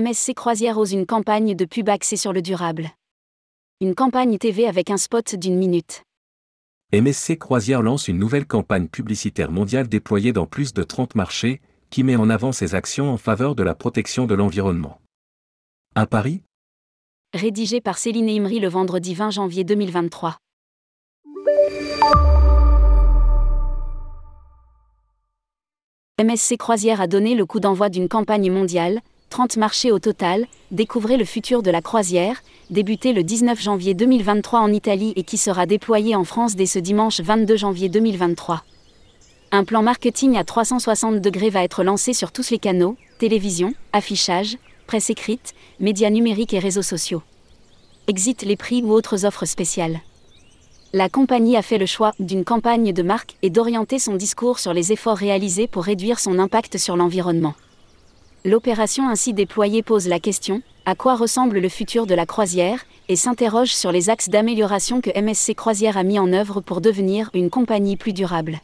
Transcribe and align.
MSC 0.00 0.32
Croisière 0.32 0.78
ose 0.78 0.92
une 0.92 1.04
campagne 1.04 1.54
de 1.54 1.66
pub 1.66 1.90
axée 1.90 2.16
sur 2.16 2.32
le 2.32 2.40
durable. 2.40 2.88
Une 3.82 3.94
campagne 3.94 4.38
TV 4.38 4.66
avec 4.66 4.88
un 4.88 4.96
spot 4.96 5.34
d'une 5.34 5.58
minute. 5.58 6.04
MSC 6.94 7.36
Croisière 7.38 7.82
lance 7.82 8.08
une 8.08 8.16
nouvelle 8.16 8.46
campagne 8.46 8.88
publicitaire 8.88 9.50
mondiale 9.50 9.88
déployée 9.88 10.32
dans 10.32 10.46
plus 10.46 10.72
de 10.72 10.82
30 10.84 11.16
marchés, 11.16 11.60
qui 11.90 12.02
met 12.02 12.16
en 12.16 12.30
avant 12.30 12.50
ses 12.50 12.74
actions 12.74 13.12
en 13.12 13.18
faveur 13.18 13.54
de 13.54 13.62
la 13.62 13.74
protection 13.74 14.24
de 14.24 14.34
l'environnement. 14.34 15.02
À 15.94 16.06
Paris? 16.06 16.40
Rédigé 17.34 17.82
par 17.82 17.98
Céline 17.98 18.30
Imri 18.30 18.58
le 18.58 18.68
vendredi 18.68 19.12
20 19.12 19.32
janvier 19.32 19.64
2023. 19.64 20.38
MSC 26.22 26.56
Croisière 26.56 27.02
a 27.02 27.06
donné 27.06 27.34
le 27.34 27.44
coup 27.44 27.60
d'envoi 27.60 27.90
d'une 27.90 28.08
campagne 28.08 28.50
mondiale, 28.50 29.00
30 29.30 29.56
marchés 29.56 29.92
au 29.92 30.00
total, 30.00 30.46
découvrez 30.72 31.16
le 31.16 31.24
futur 31.24 31.62
de 31.62 31.70
la 31.70 31.80
croisière, 31.80 32.42
débuté 32.68 33.12
le 33.12 33.22
19 33.22 33.62
janvier 33.62 33.94
2023 33.94 34.58
en 34.58 34.72
Italie 34.72 35.12
et 35.14 35.22
qui 35.22 35.38
sera 35.38 35.66
déployé 35.66 36.16
en 36.16 36.24
France 36.24 36.56
dès 36.56 36.66
ce 36.66 36.80
dimanche 36.80 37.20
22 37.20 37.56
janvier 37.56 37.88
2023. 37.88 38.64
Un 39.52 39.64
plan 39.64 39.82
marketing 39.82 40.36
à 40.36 40.44
360 40.44 41.20
degrés 41.20 41.50
va 41.50 41.62
être 41.62 41.84
lancé 41.84 42.12
sur 42.12 42.32
tous 42.32 42.50
les 42.50 42.58
canaux, 42.58 42.96
télévision, 43.18 43.72
affichage, 43.92 44.58
presse 44.86 45.10
écrite, 45.10 45.54
médias 45.78 46.10
numériques 46.10 46.54
et 46.54 46.58
réseaux 46.58 46.82
sociaux. 46.82 47.22
Exit 48.08 48.42
les 48.42 48.56
prix 48.56 48.82
ou 48.82 48.92
autres 48.92 49.24
offres 49.24 49.46
spéciales 49.46 50.00
la 50.92 51.08
compagnie 51.08 51.56
a 51.56 51.62
fait 51.62 51.78
le 51.78 51.86
choix 51.86 52.10
d'une 52.18 52.44
campagne 52.44 52.92
de 52.92 53.02
marque 53.04 53.36
et 53.42 53.50
d'orienter 53.50 54.00
son 54.00 54.16
discours 54.16 54.58
sur 54.58 54.72
les 54.72 54.90
efforts 54.90 55.16
réalisés 55.16 55.68
pour 55.68 55.84
réduire 55.84 56.18
son 56.18 56.40
impact 56.40 56.78
sur 56.78 56.96
l'environnement. 56.96 57.54
L'opération 58.44 59.06
ainsi 59.06 59.34
déployée 59.34 59.82
pose 59.82 60.08
la 60.08 60.18
question 60.18 60.62
à 60.86 60.94
quoi 60.94 61.14
ressemble 61.14 61.58
le 61.58 61.68
futur 61.68 62.06
de 62.06 62.14
la 62.14 62.24
croisière 62.24 62.86
et 63.08 63.16
s'interroge 63.16 63.74
sur 63.74 63.92
les 63.92 64.08
axes 64.08 64.30
d'amélioration 64.30 65.02
que 65.02 65.10
MSC 65.10 65.54
Croisière 65.54 65.98
a 65.98 66.04
mis 66.04 66.18
en 66.18 66.32
œuvre 66.32 66.62
pour 66.62 66.80
devenir 66.80 67.28
une 67.34 67.50
compagnie 67.50 67.98
plus 67.98 68.14
durable. 68.14 68.60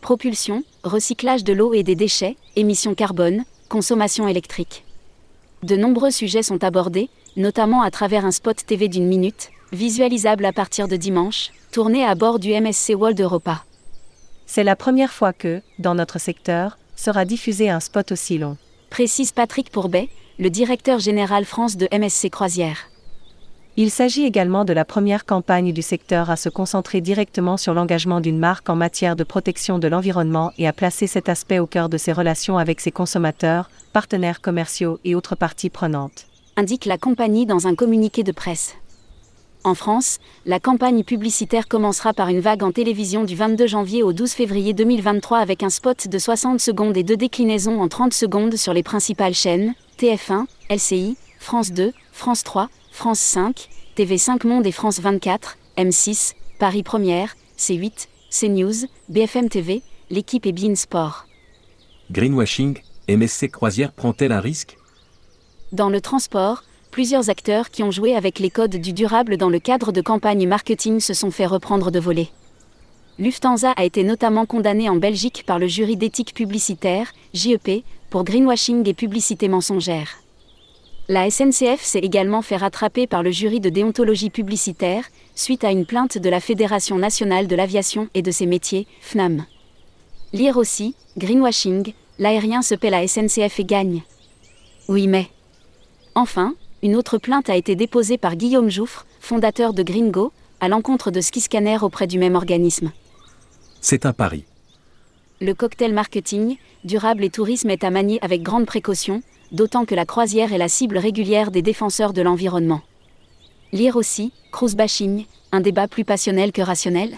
Propulsion, 0.00 0.64
recyclage 0.82 1.44
de 1.44 1.52
l'eau 1.52 1.72
et 1.72 1.84
des 1.84 1.94
déchets, 1.94 2.36
émissions 2.56 2.96
carbone, 2.96 3.44
consommation 3.68 4.26
électrique. 4.26 4.84
De 5.62 5.76
nombreux 5.76 6.10
sujets 6.10 6.42
sont 6.42 6.64
abordés, 6.64 7.10
notamment 7.36 7.82
à 7.82 7.92
travers 7.92 8.24
un 8.24 8.32
spot 8.32 8.66
TV 8.66 8.88
d'une 8.88 9.06
minute, 9.06 9.50
visualisable 9.72 10.44
à 10.44 10.52
partir 10.52 10.88
de 10.88 10.96
dimanche, 10.96 11.52
tourné 11.70 12.04
à 12.04 12.16
bord 12.16 12.40
du 12.40 12.52
MSC 12.52 12.94
World 12.96 13.20
Europa. 13.20 13.64
C'est 14.46 14.64
la 14.64 14.74
première 14.74 15.12
fois 15.12 15.32
que, 15.32 15.62
dans 15.78 15.94
notre 15.94 16.18
secteur, 16.18 16.76
sera 16.96 17.24
diffusé 17.24 17.70
un 17.70 17.78
spot 17.78 18.10
aussi 18.10 18.36
long. 18.36 18.56
Précise 18.90 19.30
Patrick 19.30 19.70
Pourbet, 19.70 20.08
le 20.40 20.50
directeur 20.50 20.98
général 20.98 21.44
France 21.44 21.76
de 21.76 21.88
MSC 21.96 22.28
Croisière. 22.28 22.90
Il 23.76 23.88
s'agit 23.92 24.24
également 24.24 24.64
de 24.64 24.72
la 24.72 24.84
première 24.84 25.24
campagne 25.24 25.72
du 25.72 25.80
secteur 25.80 26.28
à 26.28 26.34
se 26.34 26.48
concentrer 26.48 27.00
directement 27.00 27.56
sur 27.56 27.72
l'engagement 27.72 28.20
d'une 28.20 28.40
marque 28.40 28.68
en 28.68 28.74
matière 28.74 29.14
de 29.14 29.22
protection 29.22 29.78
de 29.78 29.86
l'environnement 29.86 30.50
et 30.58 30.66
à 30.66 30.72
placer 30.72 31.06
cet 31.06 31.28
aspect 31.28 31.60
au 31.60 31.66
cœur 31.66 31.88
de 31.88 31.98
ses 31.98 32.12
relations 32.12 32.58
avec 32.58 32.80
ses 32.80 32.90
consommateurs, 32.90 33.70
partenaires 33.92 34.40
commerciaux 34.40 34.98
et 35.04 35.14
autres 35.14 35.36
parties 35.36 35.70
prenantes. 35.70 36.26
Indique 36.56 36.84
la 36.84 36.98
compagnie 36.98 37.46
dans 37.46 37.68
un 37.68 37.76
communiqué 37.76 38.24
de 38.24 38.32
presse. 38.32 38.74
En 39.62 39.74
France, 39.74 40.20
la 40.46 40.58
campagne 40.58 41.04
publicitaire 41.04 41.68
commencera 41.68 42.14
par 42.14 42.28
une 42.28 42.40
vague 42.40 42.62
en 42.62 42.72
télévision 42.72 43.24
du 43.24 43.36
22 43.36 43.66
janvier 43.66 44.02
au 44.02 44.14
12 44.14 44.32
février 44.32 44.72
2023 44.72 45.36
avec 45.36 45.62
un 45.62 45.68
spot 45.68 46.08
de 46.08 46.18
60 46.18 46.58
secondes 46.60 46.96
et 46.96 47.02
deux 47.02 47.18
déclinaisons 47.18 47.78
en 47.82 47.88
30 47.88 48.14
secondes 48.14 48.56
sur 48.56 48.72
les 48.72 48.82
principales 48.82 49.34
chaînes 49.34 49.74
TF1, 49.98 50.46
LCI, 50.70 51.18
France 51.38 51.72
2, 51.72 51.92
France 52.10 52.42
3, 52.42 52.70
France 52.90 53.18
5, 53.18 53.68
TV5 53.98 54.46
Monde 54.46 54.66
et 54.66 54.72
France 54.72 54.98
24, 54.98 55.58
M6, 55.76 56.32
Paris 56.58 56.82
Première, 56.82 57.36
C8, 57.58 58.06
CNews, 58.30 58.86
BFM 59.10 59.50
TV, 59.50 59.82
l'équipe 60.08 60.46
et 60.46 60.52
Bein 60.52 60.74
Sport. 60.74 61.26
Greenwashing, 62.10 62.78
MSC 63.10 63.50
Croisière 63.50 63.92
prend-elle 63.92 64.32
un 64.32 64.40
risque? 64.40 64.78
Dans 65.72 65.90
le 65.90 66.00
transport, 66.00 66.64
plusieurs 66.90 67.30
acteurs 67.30 67.70
qui 67.70 67.82
ont 67.82 67.90
joué 67.90 68.14
avec 68.14 68.38
les 68.38 68.50
codes 68.50 68.76
du 68.76 68.92
durable 68.92 69.36
dans 69.36 69.48
le 69.48 69.58
cadre 69.58 69.92
de 69.92 70.00
campagnes 70.00 70.46
marketing 70.46 71.00
se 71.00 71.14
sont 71.14 71.30
fait 71.30 71.46
reprendre 71.46 71.90
de 71.90 72.00
voler. 72.00 72.28
Lufthansa 73.18 73.72
a 73.72 73.84
été 73.84 74.02
notamment 74.02 74.46
condamné 74.46 74.88
en 74.88 74.96
Belgique 74.96 75.44
par 75.46 75.58
le 75.58 75.66
jury 75.66 75.96
d'éthique 75.96 76.34
publicitaire, 76.34 77.12
JEP, 77.34 77.84
pour 78.08 78.24
greenwashing 78.24 78.88
et 78.88 78.94
publicité 78.94 79.48
mensongère. 79.48 80.22
La 81.08 81.28
SNCF 81.28 81.82
s'est 81.82 81.98
également 81.98 82.40
fait 82.40 82.56
rattraper 82.56 83.06
par 83.06 83.22
le 83.22 83.30
jury 83.30 83.60
de 83.60 83.68
déontologie 83.68 84.30
publicitaire, 84.30 85.04
suite 85.34 85.64
à 85.64 85.70
une 85.70 85.84
plainte 85.84 86.18
de 86.18 86.28
la 86.30 86.40
Fédération 86.40 86.96
nationale 86.96 87.46
de 87.46 87.56
l'aviation 87.56 88.08
et 88.14 88.22
de 88.22 88.30
ses 88.30 88.46
métiers, 88.46 88.86
FNAM. 89.00 89.44
Lire 90.32 90.56
aussi, 90.56 90.94
greenwashing, 91.18 91.92
l'aérien 92.18 92.62
se 92.62 92.74
paie 92.74 92.90
la 92.90 93.06
SNCF 93.06 93.58
et 93.58 93.64
gagne. 93.64 94.02
Oui 94.88 95.08
mais. 95.08 95.26
Enfin, 96.14 96.54
une 96.82 96.96
autre 96.96 97.18
plainte 97.18 97.50
a 97.50 97.56
été 97.56 97.76
déposée 97.76 98.18
par 98.18 98.36
Guillaume 98.36 98.70
Jouffre, 98.70 99.06
fondateur 99.20 99.74
de 99.74 99.82
Gringo, 99.82 100.32
à 100.60 100.68
l'encontre 100.68 101.10
de 101.10 101.20
Skiscanner 101.20 101.78
auprès 101.82 102.06
du 102.06 102.18
même 102.18 102.34
organisme. 102.34 102.92
C'est 103.80 104.06
un 104.06 104.12
pari. 104.12 104.44
Le 105.40 105.54
cocktail 105.54 105.92
marketing, 105.92 106.56
durable 106.84 107.24
et 107.24 107.30
tourisme 107.30 107.70
est 107.70 107.84
à 107.84 107.90
manier 107.90 108.18
avec 108.22 108.42
grande 108.42 108.66
précaution, 108.66 109.22
d'autant 109.52 109.84
que 109.84 109.94
la 109.94 110.04
croisière 110.04 110.52
est 110.52 110.58
la 110.58 110.68
cible 110.68 110.98
régulière 110.98 111.50
des 111.50 111.62
défenseurs 111.62 112.12
de 112.12 112.22
l'environnement. 112.22 112.82
Lire 113.72 113.96
aussi, 113.96 114.32
cruise 114.52 114.76
bashing, 114.76 115.26
un 115.52 115.60
débat 115.60 115.88
plus 115.88 116.04
passionnel 116.04 116.52
que 116.52 116.62
rationnel? 116.62 117.16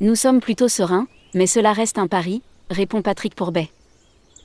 Nous 0.00 0.14
sommes 0.14 0.40
plutôt 0.40 0.68
sereins, 0.68 1.06
mais 1.34 1.46
cela 1.46 1.72
reste 1.72 1.98
un 1.98 2.08
pari, 2.08 2.42
répond 2.70 3.02
Patrick 3.02 3.34
Pourbet. 3.34 3.68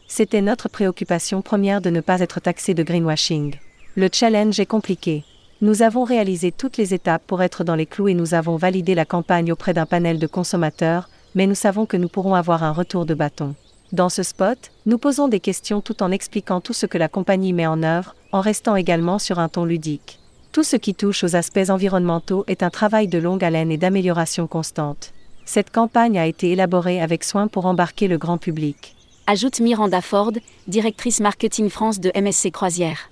C'était 0.08 0.42
notre 0.42 0.70
préoccupation 0.70 1.42
première 1.42 1.82
de 1.82 1.90
ne 1.90 2.02
pas 2.02 2.20
être 2.20 2.40
taxé 2.40 2.74
de 2.74 2.84
greenwashing. 2.84 3.56
Le 3.98 4.10
challenge 4.12 4.60
est 4.60 4.66
compliqué. 4.66 5.24
Nous 5.62 5.82
avons 5.82 6.04
réalisé 6.04 6.52
toutes 6.52 6.76
les 6.76 6.94
étapes 6.94 7.24
pour 7.26 7.42
être 7.42 7.64
dans 7.64 7.76
les 7.76 7.86
clous 7.86 8.10
et 8.10 8.14
nous 8.14 8.34
avons 8.34 8.58
validé 8.58 8.94
la 8.94 9.06
campagne 9.06 9.54
auprès 9.54 9.74
d'un 9.74 9.86
panel 9.86 10.20
de 10.20 10.28
consommateurs, 10.28 11.08
mais 11.34 11.48
nous 11.48 11.56
savons 11.56 11.86
que 11.86 11.96
nous 11.96 12.10
pourrons 12.10 12.36
avoir 12.36 12.64
un 12.64 12.74
retour 12.74 13.06
de 13.06 13.14
bâton. 13.14 13.56
Dans 13.94 14.10
ce 14.10 14.22
spot, 14.22 14.58
nous 14.86 14.98
posons 14.98 15.30
des 15.30 15.40
questions 15.40 15.80
tout 15.80 16.04
en 16.04 16.12
expliquant 16.12 16.60
tout 16.60 16.74
ce 16.74 16.86
que 16.86 16.98
la 16.98 17.08
compagnie 17.08 17.54
met 17.54 17.68
en 17.68 17.84
œuvre, 17.84 18.16
en 18.34 18.42
restant 18.42 18.76
également 18.76 19.18
sur 19.18 19.40
un 19.40 19.48
ton 19.48 19.64
ludique. 19.64 20.20
Tout 20.52 20.64
ce 20.64 20.76
qui 20.76 20.94
touche 20.94 21.24
aux 21.24 21.38
aspects 21.38 21.70
environnementaux 21.70 22.44
est 22.48 22.64
un 22.64 22.70
travail 22.70 23.08
de 23.08 23.18
longue 23.18 23.46
haleine 23.46 23.72
et 23.72 23.78
d'amélioration 23.78 24.46
constante. 24.46 25.14
Cette 25.46 25.72
campagne 25.72 26.20
a 26.20 26.28
été 26.28 26.52
élaborée 26.52 27.00
avec 27.00 27.24
soin 27.24 27.48
pour 27.48 27.66
embarquer 27.66 28.10
le 28.10 28.18
grand 28.18 28.40
public. 28.40 28.94
Ajoute 29.26 29.62
Miranda 29.62 30.02
Ford, 30.02 30.34
directrice 30.68 31.22
marketing 31.22 31.70
France 31.70 32.02
de 32.02 32.12
MSC 32.14 32.52
Croisière 32.52 33.10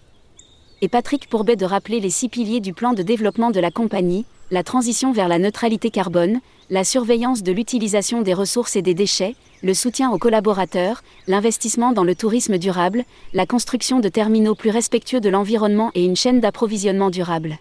et 0.84 0.90
Patrick 0.90 1.30
Pourbet 1.30 1.56
de 1.56 1.64
rappeler 1.64 2.02
les 2.02 2.10
six 2.10 2.28
piliers 2.28 2.60
du 2.60 2.74
plan 2.74 2.92
de 2.92 3.04
développement 3.04 3.52
de 3.52 3.62
la 3.62 3.72
compagnie, 3.72 4.26
la 4.52 4.64
transition 4.64 5.14
vers 5.14 5.30
la 5.30 5.40
neutralité 5.40 5.90
carbone, 5.90 6.42
la 6.70 6.84
surveillance 6.84 7.42
de 7.42 7.54
l'utilisation 7.54 8.22
des 8.22 8.34
ressources 8.34 8.76
et 8.76 8.82
des 8.82 8.94
déchets, 8.94 9.38
le 9.62 9.74
soutien 9.74 10.12
aux 10.12 10.18
collaborateurs, 10.18 11.02
l'investissement 11.26 11.94
dans 11.94 12.04
le 12.04 12.16
tourisme 12.16 12.58
durable, 12.58 13.06
la 13.32 13.46
construction 13.46 14.02
de 14.02 14.10
terminaux 14.10 14.56
plus 14.56 14.72
respectueux 14.72 15.22
de 15.22 15.30
l'environnement 15.30 15.90
et 15.96 16.04
une 16.04 16.18
chaîne 16.18 16.42
d'approvisionnement 16.42 17.12
durable. 17.12 17.60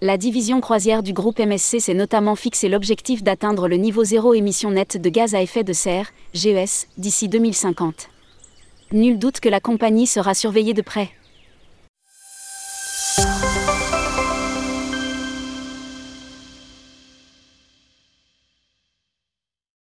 La 0.00 0.16
division 0.16 0.60
croisière 0.60 1.04
du 1.04 1.12
groupe 1.12 1.38
MSC 1.38 1.78
s'est 1.78 1.94
notamment 1.94 2.34
fixé 2.34 2.68
l'objectif 2.68 3.22
d'atteindre 3.22 3.68
le 3.68 3.76
niveau 3.76 4.02
zéro 4.02 4.34
émission 4.34 4.72
nette 4.72 5.00
de 5.00 5.08
gaz 5.08 5.36
à 5.36 5.40
effet 5.40 5.62
de 5.62 5.72
serre, 5.72 6.10
GES, 6.34 6.88
d'ici 6.98 7.28
2050. 7.28 8.08
Nul 8.90 9.20
doute 9.20 9.38
que 9.38 9.48
la 9.48 9.60
compagnie 9.60 10.08
sera 10.08 10.34
surveillée 10.34 10.74
de 10.74 10.82
près. 10.82 11.12